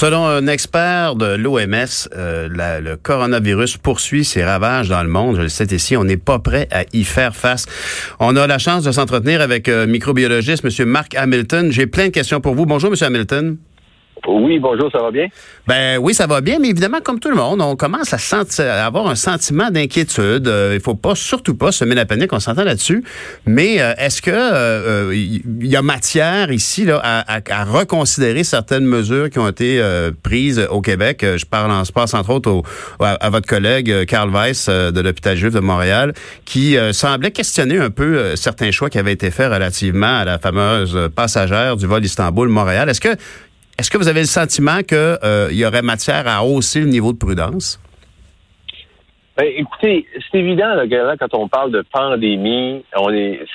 [0.00, 2.48] Selon un expert de l'OMS, euh,
[2.80, 5.34] le coronavirus poursuit ses ravages dans le monde.
[5.34, 7.66] Je le sais ici, on n'est pas prêt à y faire face.
[8.20, 10.86] On a la chance de s'entretenir avec euh, microbiologiste M.
[10.86, 11.72] Mark Hamilton.
[11.72, 12.64] J'ai plein de questions pour vous.
[12.64, 12.96] Bonjour, M.
[13.00, 13.56] Hamilton.
[14.26, 15.26] Oui, bonjour, ça va bien?
[15.66, 18.64] Ben oui, ça va bien, mais évidemment, comme tout le monde, on commence à, sentir,
[18.66, 20.48] avoir un sentiment d'inquiétude.
[20.48, 23.04] Euh, il faut pas, surtout pas semer la panique, on s'entend là-dessus.
[23.46, 29.38] Mais euh, est-ce que euh, il y a matière ici à, reconsidérer certaines mesures qui
[29.38, 29.82] ont été
[30.22, 31.24] prises au Québec?
[31.36, 32.62] Je parle en passe entre autres
[33.00, 36.12] à, votre collègue Carl Weiss de l'hôpital juif de Montréal,
[36.44, 41.08] qui semblait questionner un peu certains choix qui avaient été faits relativement à la fameuse
[41.14, 42.88] passagère du vol Istanbul-Montréal.
[42.88, 43.16] Est-ce que
[43.78, 47.12] est-ce que vous avez le sentiment qu'il euh, y aurait matière à hausser le niveau
[47.12, 47.80] de prudence?
[49.36, 52.82] Ben, écoutez, c'est évident là, quand on parle de pandémie,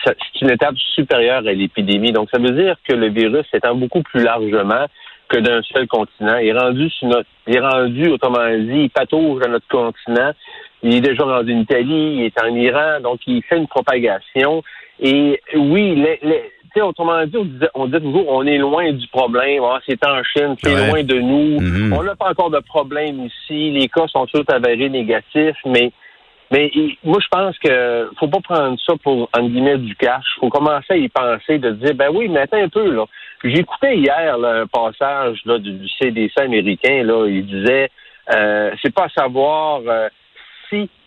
[0.06, 2.14] c'est une étape supérieure à l'épidémie.
[2.14, 4.86] Donc, ça veut dire que le virus s'étend beaucoup plus largement
[5.28, 6.38] que d'un seul continent.
[6.38, 10.32] Est rendu sur notre, est rendu, autrement dit, il patauge dans notre continent.
[10.84, 14.64] Il est déjà rendu en Italie, il est en Iran, donc il fait une propagation.
[15.00, 17.38] Et oui, les, les, autrement dit,
[17.74, 19.64] on dit, toujours on est loin du problème.
[19.64, 21.60] Ah, c'est en Chine, c'est loin de nous.
[21.60, 21.94] Mm-hmm.
[21.98, 23.72] On n'a pas encore de problème ici.
[23.72, 25.92] Les cas sont tous avérés négatifs, mais
[26.52, 26.72] mais
[27.04, 30.24] moi, je pense que faut pas prendre ça pour en guillemets du cash.
[30.40, 33.06] faut commencer à y penser, de dire ben oui, mais attends un peu là.
[33.44, 37.04] J'écoutais hier un passage là, du, CDC américain.
[37.04, 37.90] Là, il disait
[38.36, 40.10] euh, c'est pas savoir euh,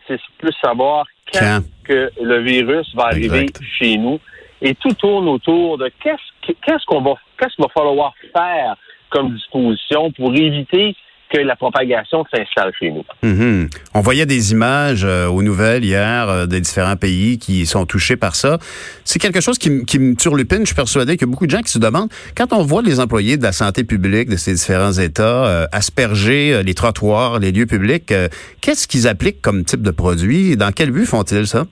[0.07, 3.47] c'est plus savoir quand, que le virus va arriver
[3.79, 4.21] chez nous.
[4.63, 8.77] Et tout tourne autour de qu'est-ce qu'on va qu'est-ce qu'il va falloir faire
[9.11, 10.97] comme disposition pour éviter
[11.37, 13.05] que la propagation s'installe chez nous.
[13.23, 13.69] Mhm.
[13.95, 18.17] On voyait des images euh, aux nouvelles hier euh, des différents pays qui sont touchés
[18.17, 18.59] par ça.
[19.05, 20.61] C'est quelque chose qui, qui me turlupine.
[20.61, 22.83] Je suis persuadé qu'il y a beaucoup de gens qui se demandent, quand on voit
[22.83, 27.53] les employés de la santé publique de ces différents États euh, asperger les trottoirs, les
[27.53, 28.13] lieux publics,
[28.61, 30.57] qu'est-ce qu'ils appliquent comme type de produit?
[30.57, 31.67] Dans quel but font-ils ça?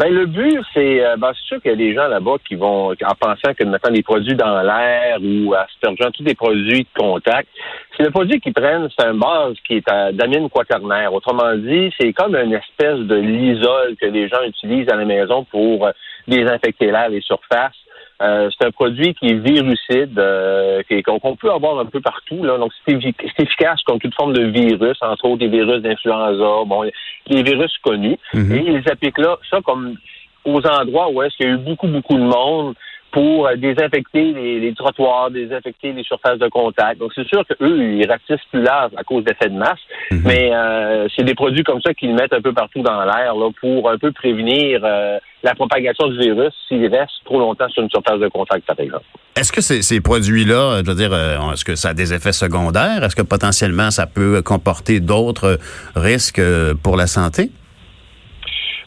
[0.00, 2.54] Ben, le but, c'est, euh, ben, c'est sûr qu'il y a des gens là-bas qui
[2.54, 6.98] vont, en pensant que mettant des produits dans l'air ou aspergeant tous des produits de
[6.98, 7.48] contact,
[7.94, 11.12] c'est le produit qu'ils prennent, c'est un base qui est à d'amine quaternaire.
[11.12, 15.44] Autrement dit, c'est comme une espèce de lisole que les gens utilisent à la maison
[15.44, 15.90] pour euh,
[16.26, 17.76] désinfecter l'air, les surfaces.
[18.22, 22.44] Euh, c'est un produit qui est virucide, euh, qu'on peut avoir un peu partout.
[22.44, 22.58] Là.
[22.58, 22.98] Donc, c'est
[23.38, 26.82] efficace contre toute forme de virus, entre autres des virus d'influenza, bon,
[27.26, 28.18] les virus connus.
[28.34, 28.54] Mm-hmm.
[28.54, 29.96] Et ils appliquent là, ça comme
[30.44, 32.74] aux endroits où est-ce qu'il y a eu beaucoup, beaucoup de monde
[33.12, 36.98] pour euh, désinfecter les, trottoirs, désinfecter les surfaces de contact.
[36.98, 39.78] Donc, c'est sûr qu'eux, ils ratissent plus large à cause d'effets de masse,
[40.10, 40.22] mhm.
[40.24, 43.48] mais euh, c'est des produits comme ça qu'ils mettent un peu partout dans l'air là,
[43.60, 47.90] pour un peu prévenir euh, la propagation du virus s'il reste trop longtemps sur une
[47.90, 49.04] surface de contact, par exemple.
[49.36, 51.14] Est-ce que ces, ces produits-là, je veux dire,
[51.52, 53.02] est-ce que ça a des effets secondaires?
[53.02, 55.58] Est-ce que potentiellement ça peut comporter d'autres
[55.94, 56.42] risques
[56.82, 57.50] pour la santé?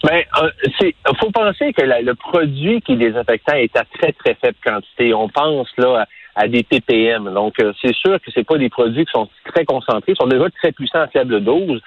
[0.04, 0.50] Ben, euh,
[0.80, 5.14] c'est, faut penser que le produit qui est désinfectant est à très très faible quantité.
[5.14, 6.06] On pense là
[6.36, 7.34] à, des ppm.
[7.34, 10.50] Donc, euh, c'est sûr que c'est pas des produits qui sont très concentrés, sont déjà
[10.50, 11.82] très puissants à faible dose.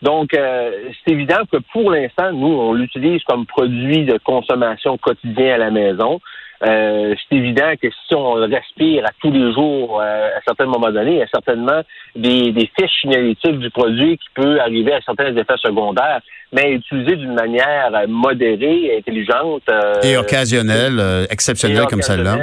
[0.00, 5.54] Donc, euh, c'est évident que pour l'instant, nous, on l'utilise comme produit de consommation quotidien
[5.54, 6.20] à la maison.
[6.66, 10.90] Euh, c'est évident que si on respire à tous les jours, euh, à certains moments
[10.90, 11.82] donnés, il y a certainement
[12.16, 16.20] des, des fiches signalétiques du produit qui peut arriver à certains effets secondaires,
[16.52, 19.62] mais utilisé d'une manière modérée, intelligente.
[20.02, 22.38] et occasionnelle, exceptionnelle comme celle-là.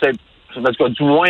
[0.00, 0.12] C'est
[0.62, 1.28] parce que du moins,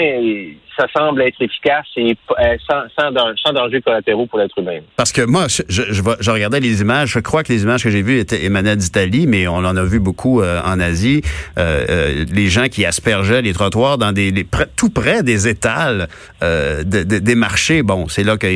[0.78, 4.78] ça semble être efficace et euh, sans, sans, danger collatéraux pour l'être humain.
[4.96, 7.10] Parce que moi, je, je, je, regardais les images.
[7.10, 9.82] Je crois que les images que j'ai vues étaient émanaient d'Italie, mais on en a
[9.82, 11.22] vu beaucoup euh, en Asie.
[11.58, 14.46] Euh, euh, les gens qui aspergeaient les trottoirs dans des
[14.76, 16.08] tout près des étals
[16.42, 17.82] de, de, des marchés.
[17.82, 18.48] Bon, c'est là qu'a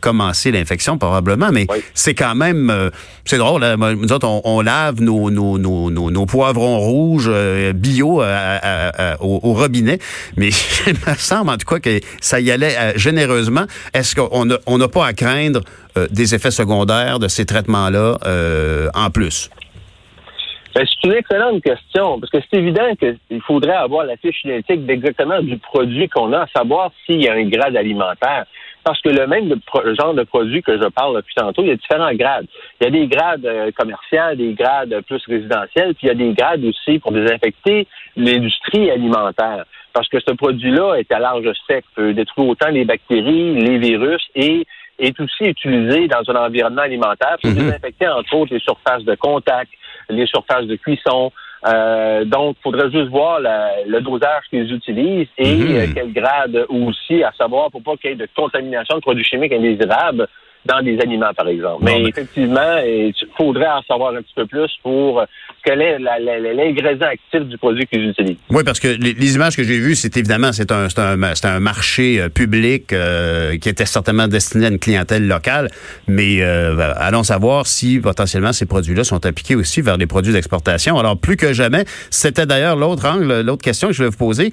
[0.00, 2.90] commencé l'infection probablement, mais c'est quand même
[3.24, 3.64] c'est drôle.
[3.64, 3.76] Hein?
[3.76, 7.30] Nous autres, on, on lave nos, nos, nos, nos, poivrons rouges
[7.74, 9.98] bio au, au, robinet,
[10.36, 10.48] mais
[10.86, 13.64] il me semble en tout quoi que ça y allait euh, généreusement.
[13.92, 15.60] Est-ce qu'on n'a on pas à craindre
[15.96, 19.50] euh, des effets secondaires de ces traitements-là euh, en plus?
[20.74, 24.80] Ben, c'est une excellente question, parce que c'est évident qu'il faudrait avoir la fiche génétique
[24.88, 28.46] exactement du produit qu'on a, savoir s'il y a un grade alimentaire.
[28.84, 29.54] Parce que le même
[29.98, 32.46] genre de produit que je parle depuis tantôt, il y a différents grades.
[32.80, 36.32] Il y a des grades commerciaux, des grades plus résidentiels, puis il y a des
[36.34, 37.86] grades aussi pour désinfecter
[38.16, 39.64] l'industrie alimentaire
[39.94, 44.22] parce que ce produit-là est à large spectre, peut détruire autant les bactéries, les virus
[44.34, 44.66] et
[44.98, 47.56] est aussi utilisé dans un environnement alimentaire pour mhm.
[47.56, 49.70] désinfecter entre autres les surfaces de contact,
[50.10, 51.32] les surfaces de cuisson,
[51.66, 55.76] Euh, donc, il faudrait juste voir le dosage qu'ils utilisent et mhm.
[55.76, 59.24] euh, quel grade aussi, à savoir pour pas qu'il y ait de contamination de produits
[59.24, 60.28] chimiques indésirables
[60.66, 61.84] dans des aliments, par exemple.
[61.84, 65.24] mais, effectivement, il faudrait en savoir un petit peu plus pour
[65.64, 68.36] quel est l'ingrédient actif du produit qu'ils utilisent.
[68.50, 72.20] Oui, parce que les, images que j'ai vues, c'est évidemment c'est un, un, un marché
[72.20, 75.70] euh, public euh, qui était certainement destiné à une clientèle locale,
[76.06, 80.98] mais euh, allons savoir si potentiellement ces produits-là sont appliqués aussi vers des produits d'exportation.
[80.98, 84.52] Alors plus que jamais, c'était d'ailleurs l'autre angle, l'autre question que je voulais vous poser.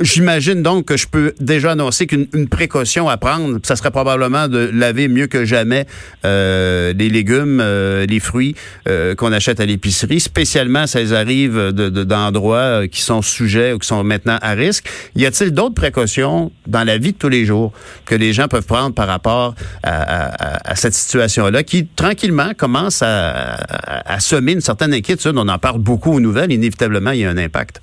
[0.00, 4.70] J'imagine donc que je peux déjà annoncer qu'une précaution à prendre, ça serait probablement de
[4.72, 5.86] laver mieux que jamais
[6.24, 8.54] euh, les légumes, euh, les fruits
[8.88, 13.78] euh, qu'on achète à l'épicerie, spécialement si elles arrivent d'endroits de, qui sont sujets ou
[13.78, 14.88] qui sont maintenant à risque.
[15.16, 17.72] Y a-t-il d'autres précautions dans la vie de tous les jours
[18.04, 23.56] que les gens peuvent prendre par rapport à, cette situation-là qui, tranquillement, commence à,
[24.06, 25.34] à, semer une certaine inquiétude?
[25.36, 26.52] On en parle beaucoup aux nouvelles.
[26.52, 27.80] Inévitablement, il y a un impact.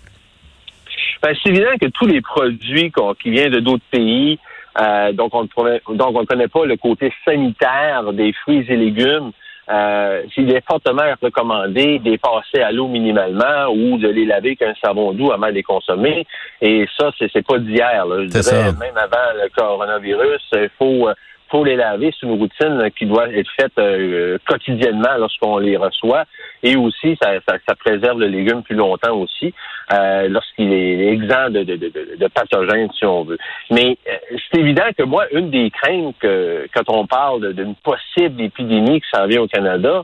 [1.22, 2.92] Ben, c'est évident que tous les produits
[3.22, 4.40] qui viennent de d'autres pays,
[4.80, 9.32] euh, donc, on ne donc, on connaît pas le côté sanitaire des fruits et légumes.
[9.70, 14.58] Euh, s'il est fortement recommandé de les passer à l'eau minimalement ou de les laver
[14.58, 16.26] avec un savon doux avant de les consommer.
[16.62, 18.06] Et ça, c'est pas d'hier.
[18.10, 21.14] Je dirais, même avant le coronavirus, il faut euh,
[21.51, 22.12] faut les laver.
[22.18, 26.24] C'est une routine qui doit être faite euh, quotidiennement lorsqu'on les reçoit.
[26.63, 29.53] Et aussi, ça, ça, préserve le légume plus longtemps aussi,
[29.92, 33.38] euh, lorsqu'il est exempt de, de, de, pathogènes, si on veut.
[33.69, 38.42] Mais euh, c'est évident que moi, une des craintes que, quand on parle d'une possible
[38.42, 40.03] épidémie qui s'en vient au Canada,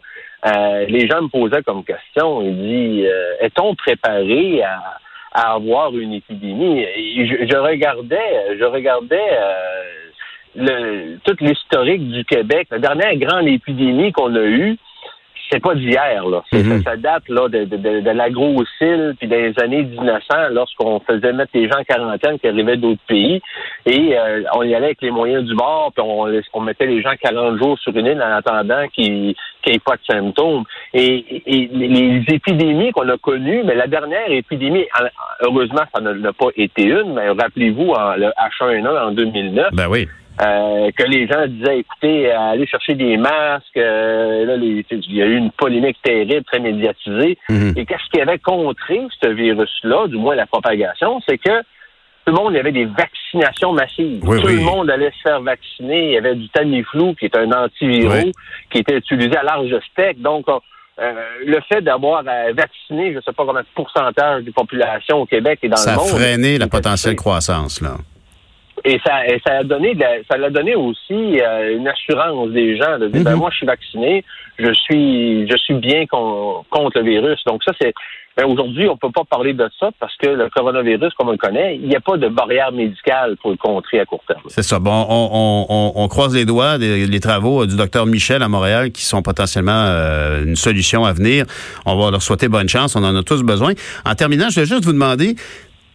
[0.88, 3.12] les gens me posaient comme question, ils disent,
[3.42, 4.98] est-on préparé à
[5.34, 6.84] à avoir une épidémie?
[6.84, 9.30] je, je regardais, je regardais
[10.56, 14.78] le, tout l'historique du Québec, la dernière grande épidémie qu'on a eue,
[15.50, 16.44] c'est pas d'hier, là.
[16.52, 16.84] Mhm.
[16.84, 21.70] ça, date là, de, de, de, l'agro-cil, puis des années 1900, lorsqu'on faisait mettre les
[21.70, 23.42] gens en quarantaine qui arrivaient d'autres pays,
[23.86, 27.02] et euh, on y allait avec les moyens du bord, puis on, on mettait les
[27.02, 29.36] gens 40 jours sur une île en attendant qu'ils
[29.66, 30.64] n'aient pas de symptômes.
[30.94, 34.86] Et, et les épidémies qu'on a connues, mais la dernière épidémie,
[35.42, 39.70] heureusement, ça n'a pas été une, mais rappelez-vous, le H1N1 en 2009.
[39.74, 40.08] Ben oui.
[40.40, 43.76] Euh, que les gens disaient, écoutez, allez chercher des masques.
[43.76, 47.38] Euh, là, il y a eu une polémique terrible, très médiatisée.
[47.50, 47.74] Mhm.
[47.76, 51.62] Et qu'est-ce qui avait contré ce virus-là, du moins la propagation, c'est que
[52.26, 54.20] tout le monde, il y avait des vaccinations massives.
[54.20, 56.08] tout le monde allait se faire vacciner.
[56.08, 58.34] Il y avait du Tamiflu, qui est un antivirus,
[58.70, 60.22] qui était utilisé à large spectre.
[60.22, 61.14] Donc, euh,
[61.46, 65.60] le fait d'avoir vacciné, je ne sais pas combien de pourcentage de population au Québec
[65.64, 66.06] et dans le monde.
[66.06, 67.96] Ça a freiné la potentielle croissance, là.
[68.86, 69.98] Et ça, ça a donné,
[70.30, 73.40] ça l'a donné aussi euh, une assurance des gens de dire, ben mhm.
[73.40, 74.24] moi je suis vacciné,
[74.60, 77.44] je suis, je suis bien contre le virus.
[77.46, 77.94] Donc ça c'est,
[78.38, 81.38] ben, aujourd'hui on peut pas parler de ça parce que le coronavirus comme on le
[81.38, 84.42] connaît, il n'y a pas de barrière médicale pour le contrer à court terme.
[84.48, 84.80] C'est ça.
[84.80, 88.92] Bon, on, on, on, croise les doigts des les travaux du docteur Michel à Montréal
[88.92, 91.46] qui sont potentiellement euh, une solution à venir.
[91.86, 92.96] On va leur souhaiter bonne chance.
[92.96, 93.74] On en a tous besoin.
[94.06, 95.36] En terminant, je vais juste vous demander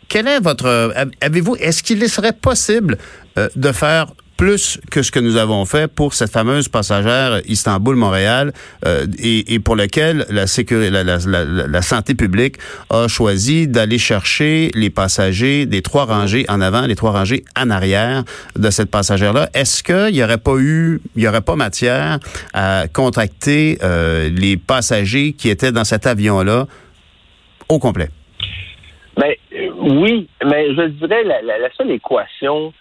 [0.09, 2.99] quel est votre euh, avez-vous est-ce qu'il serait possible
[3.39, 8.53] euh, de faire plus que ce que nous avons fait pour cette fameuse passagère Istanbul-Montréal
[8.85, 12.57] euh, et, pour lequel la, sécurité, la, santé publique
[12.91, 17.71] a choisi d'aller chercher les passagers des trois rangées en avant, les trois rangées en
[17.71, 18.25] arrière
[18.57, 19.49] de cette passagère-là?
[19.55, 22.19] Est-ce qu'il n'y aurait pas eu, il y aurait pas matière
[22.53, 23.79] à contracter
[24.35, 26.67] les passagers qui étaient dans cet avion-là
[27.69, 28.09] au complet?
[29.17, 32.73] Ben, euh, oui, mais je dirais la, la, seule équation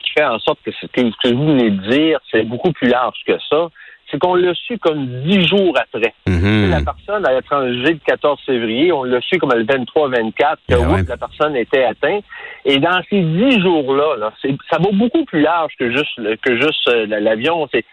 [0.00, 3.18] qui fait en sorte que ce que, vous venez de dire, c'est beaucoup plus large
[3.26, 3.68] que ça.
[4.10, 6.14] C'est qu'on l'a su comme dix jours après.
[6.26, 6.70] Mm-hmm.
[6.70, 11.04] La personne a l'étranger le 14 février, on l'a su comme le 23-24 que ben
[11.06, 12.24] la personne était atteinte.
[12.64, 14.32] Et dans ces dix jours-là, là,
[14.70, 17.68] ça va beaucoup plus large que juste que juste euh, l'avion.
[17.70, 17.84] C'est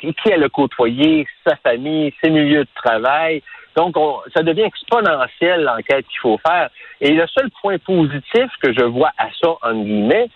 [0.00, 3.42] qui elle a côtoyé, sa famille, ses milieux de travail?
[3.76, 3.96] Donc,
[4.34, 6.70] ça devient exponentiel l'enquête qu'il faut faire.
[7.00, 10.28] Et le seul point positif que je vois à ça, en guillemets,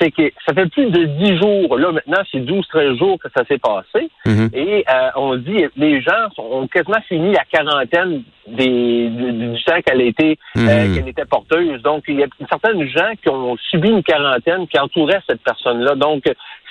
[0.00, 3.44] c'est que ça fait plus de dix jours, là maintenant c'est 12-13 jours que ça
[3.46, 4.50] s'est passé, mhm.
[4.52, 10.02] et euh, on dit les gens ont quasiment fini la quarantaine des, du, temps qu'elle
[10.02, 10.94] était euh, mhm.
[10.94, 11.82] qu'elle était porteuse.
[11.82, 15.94] Donc il y a certains gens qui ont subi une quarantaine qui entouraient cette personne-là.
[15.96, 16.24] Donc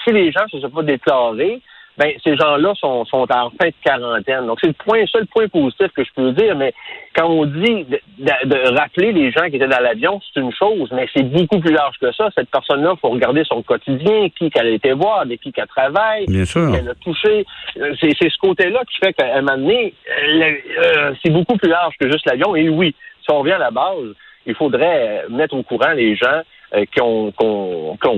[0.03, 1.62] si les gens ne se sont pas déclarés,
[1.97, 4.45] ben ces gens-là sont, sont en fin de quarantaine.
[4.45, 6.55] Donc c'est le point, seul point positif que je peux dire.
[6.55, 6.73] Mais
[7.15, 7.85] quand on dit
[8.19, 11.73] de, rappeler les gens qui étaient dans l'avion, c'est une chose, mais c'est beaucoup plus
[11.73, 12.29] large que ça.
[12.35, 16.25] Cette personne-là, faut regarder son quotidien, qui qu'elle a été voir, avec qui qu'elle travaille,
[16.27, 16.71] Bien sûr.
[16.71, 17.45] qu'elle a touché.
[17.77, 21.69] Euh, c'est, c'est ce côté-là qui fait qu'à un moment donné, euh, c'est beaucoup plus
[21.69, 22.55] large que juste l'avion.
[22.55, 24.13] Et oui, si on revient à la base,
[24.45, 26.41] il faudrait mettre au courant les gens
[26.75, 27.31] euh, qui, ont,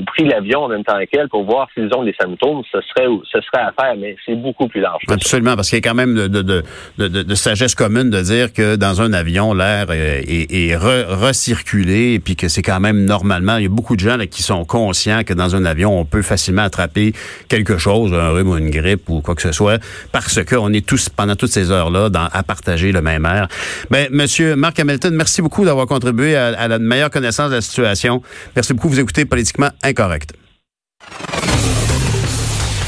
[0.07, 3.39] pris l'avion en même temps qu'elle pour voir s'ils ont des symptômes, ce serait, ce
[3.41, 5.03] serait à faire, mais c'est beaucoup plus large.
[5.07, 6.63] Absolument, parce qu'il y a quand même de, de,
[6.97, 12.19] de, de, sagesse commune de dire que dans un avion, l'air est, est, recirculé et
[12.19, 14.65] puis que c'est quand même normalement, il y a beaucoup de gens là, qui sont
[14.65, 17.13] conscients que dans un avion, on peut facilement attraper
[17.49, 19.79] quelque chose, un rhume ou une grippe ou quoi que ce soit,
[20.11, 23.47] parce qu'on est tous, pendant toutes ces heures-là, à partager le même air.
[23.91, 27.61] Ben, Monsieur Marc Hamilton, merci beaucoup d'avoir contribué à, à la meilleure connaissance de la
[27.61, 28.23] situation.
[28.55, 28.89] Merci beaucoup.
[28.89, 30.33] Vous écoutez Politiquement Incorrect.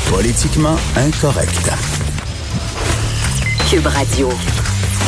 [0.09, 1.71] Politiquement Incorrect.
[3.69, 4.29] Cube Radio.